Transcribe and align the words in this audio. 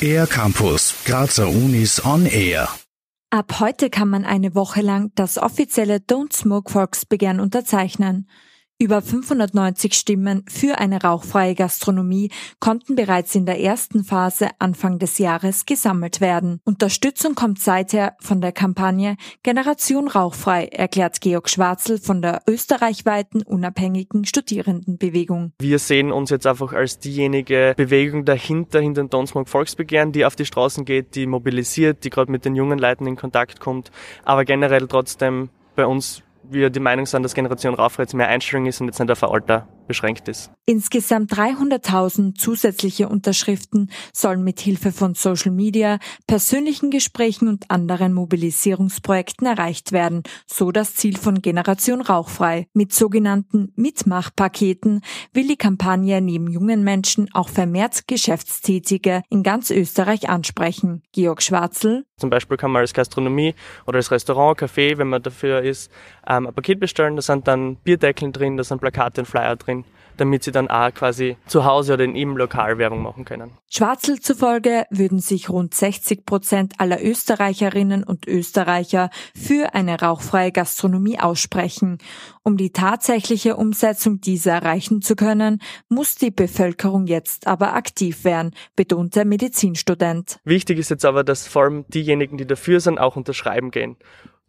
Air 0.00 0.26
Campus, 0.26 0.94
Grazer 1.04 1.48
Unis 1.48 2.04
on 2.04 2.26
Air. 2.26 2.68
Ab 3.30 3.60
heute 3.60 3.88
kann 3.88 4.08
man 4.08 4.24
eine 4.24 4.54
Woche 4.54 4.80
lang 4.82 5.12
das 5.14 5.38
offizielle 5.38 5.96
Don't 5.98 6.34
Smoke 6.34 6.72
Volksbegehren 6.72 7.40
unterzeichnen. 7.40 8.28
Über 8.82 9.00
590 9.00 9.94
Stimmen 9.94 10.44
für 10.48 10.80
eine 10.80 11.00
rauchfreie 11.00 11.54
Gastronomie 11.54 12.32
konnten 12.58 12.96
bereits 12.96 13.32
in 13.36 13.46
der 13.46 13.60
ersten 13.60 14.02
Phase 14.02 14.48
Anfang 14.58 14.98
des 14.98 15.18
Jahres 15.18 15.66
gesammelt 15.66 16.20
werden. 16.20 16.58
Unterstützung 16.64 17.36
kommt 17.36 17.60
seither 17.60 18.16
von 18.18 18.40
der 18.40 18.50
Kampagne 18.50 19.16
Generation 19.44 20.08
Rauchfrei, 20.08 20.64
erklärt 20.66 21.20
Georg 21.20 21.48
Schwarzel 21.48 21.98
von 21.98 22.22
der 22.22 22.42
österreichweiten 22.48 23.42
unabhängigen 23.42 24.24
Studierendenbewegung. 24.24 25.52
Wir 25.60 25.78
sehen 25.78 26.10
uns 26.10 26.30
jetzt 26.30 26.48
einfach 26.48 26.72
als 26.72 26.98
diejenige 26.98 27.74
Bewegung 27.76 28.24
dahinter, 28.24 28.80
hinter 28.80 29.02
dem 29.04 29.10
Donsmog 29.10 29.48
Volksbegehren, 29.48 30.10
die 30.10 30.24
auf 30.24 30.34
die 30.34 30.44
Straßen 30.44 30.84
geht, 30.84 31.14
die 31.14 31.28
mobilisiert, 31.28 32.02
die 32.02 32.10
gerade 32.10 32.32
mit 32.32 32.44
den 32.44 32.56
jungen 32.56 32.80
Leuten 32.80 33.06
in 33.06 33.14
Kontakt 33.14 33.60
kommt, 33.60 33.92
aber 34.24 34.44
generell 34.44 34.88
trotzdem 34.88 35.50
bei 35.76 35.86
uns 35.86 36.24
wir 36.48 36.70
die 36.70 36.80
Meinung 36.80 37.06
sind, 37.06 37.22
dass 37.22 37.34
Generation 37.34 37.74
Raufer 37.74 38.02
jetzt 38.02 38.14
mehr 38.14 38.28
Einstellung 38.28 38.66
ist 38.66 38.80
und 38.80 38.88
jetzt 38.88 38.98
nicht 38.98 39.10
auf 39.10 39.22
ein 39.22 39.30
Alter 39.30 39.68
beschränkt 39.86 40.28
ist. 40.28 40.50
Insgesamt 40.64 41.32
300.000 41.32 42.34
zusätzliche 42.36 43.08
Unterschriften 43.08 43.90
sollen 44.12 44.44
mit 44.44 44.60
Hilfe 44.60 44.92
von 44.92 45.14
Social 45.14 45.50
Media, 45.52 45.98
persönlichen 46.26 46.90
Gesprächen 46.90 47.48
und 47.48 47.70
anderen 47.70 48.12
Mobilisierungsprojekten 48.12 49.46
erreicht 49.46 49.92
werden, 49.92 50.22
so 50.46 50.70
das 50.70 50.94
Ziel 50.94 51.16
von 51.16 51.42
Generation 51.42 52.00
Rauchfrei. 52.00 52.68
Mit 52.74 52.92
sogenannten 52.92 53.72
Mitmachpaketen 53.76 55.02
will 55.32 55.48
die 55.48 55.56
Kampagne 55.56 56.20
neben 56.20 56.48
jungen 56.48 56.84
Menschen 56.84 57.28
auch 57.34 57.48
vermehrt 57.48 58.06
Geschäftstätige 58.06 59.22
in 59.28 59.42
ganz 59.42 59.70
Österreich 59.70 60.28
ansprechen. 60.28 61.02
Georg 61.12 61.42
Schwarzel. 61.42 62.04
Zum 62.22 62.30
Beispiel 62.30 62.56
kann 62.56 62.70
man 62.70 62.82
als 62.82 62.94
Gastronomie 62.94 63.52
oder 63.84 63.96
als 63.96 64.12
Restaurant, 64.12 64.56
Café, 64.56 64.96
wenn 64.96 65.08
man 65.08 65.24
dafür 65.24 65.60
ist, 65.60 65.90
ähm, 66.28 66.46
ein 66.46 66.54
Paket 66.54 66.78
bestellen. 66.78 67.16
Da 67.16 67.22
sind 67.22 67.48
dann 67.48 67.74
Bierdeckeln 67.74 68.32
drin, 68.32 68.56
da 68.56 68.62
sind 68.62 68.80
Plakate 68.80 69.22
und 69.22 69.26
Flyer 69.26 69.56
drin 69.56 69.84
damit 70.16 70.44
sie 70.44 70.52
dann 70.52 70.68
auch 70.68 70.92
quasi 70.94 71.36
zu 71.46 71.64
Hause 71.64 71.94
oder 71.94 72.04
in 72.04 72.14
ihrem 72.16 72.36
Lokal 72.36 72.78
Werbung 72.78 73.02
machen 73.02 73.24
können. 73.24 73.52
Schwarzel 73.70 74.20
zufolge 74.20 74.86
würden 74.90 75.18
sich 75.18 75.50
rund 75.50 75.74
60 75.74 76.24
Prozent 76.24 76.74
aller 76.78 77.02
Österreicherinnen 77.02 78.04
und 78.04 78.26
Österreicher 78.26 79.10
für 79.34 79.74
eine 79.74 80.00
rauchfreie 80.00 80.52
Gastronomie 80.52 81.18
aussprechen. 81.18 81.98
Um 82.42 82.56
die 82.56 82.70
tatsächliche 82.70 83.56
Umsetzung 83.56 84.20
dieser 84.20 84.52
erreichen 84.52 85.02
zu 85.02 85.16
können, 85.16 85.60
muss 85.88 86.14
die 86.14 86.30
Bevölkerung 86.30 87.06
jetzt 87.06 87.46
aber 87.46 87.74
aktiv 87.74 88.24
werden, 88.24 88.52
betont 88.76 89.16
der 89.16 89.24
Medizinstudent. 89.24 90.38
Wichtig 90.44 90.78
ist 90.78 90.90
jetzt 90.90 91.04
aber, 91.04 91.24
dass 91.24 91.46
vor 91.46 91.62
allem 91.62 91.84
diejenigen, 91.88 92.36
die 92.36 92.46
dafür 92.46 92.80
sind, 92.80 92.98
auch 92.98 93.16
unterschreiben 93.16 93.70
gehen. 93.70 93.96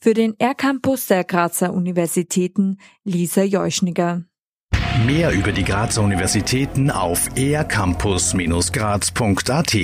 Für 0.00 0.14
den 0.14 0.34
R-Campus 0.38 1.06
der 1.06 1.24
Grazer 1.24 1.72
Universitäten 1.72 2.78
Lisa 3.04 3.42
Jeuschniger. 3.42 4.24
Mehr 5.04 5.32
über 5.32 5.52
die 5.52 5.64
Grazer 5.64 6.02
Universitäten 6.02 6.90
auf 6.90 7.28
ercampus-graz.at 7.36 9.76